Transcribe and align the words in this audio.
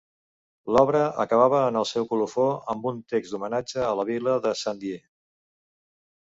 L'obra 0.75 1.01
acabava 1.23 1.59
en 1.73 1.77
el 1.81 1.85
seu 1.89 2.07
colofó 2.13 2.45
amb 2.75 2.87
un 2.93 3.03
text 3.13 3.35
d'homenatge 3.37 3.85
a 3.89 3.91
la 4.01 4.07
vila 4.11 4.35
de 4.47 4.55
Saint-Dié. 4.63 4.99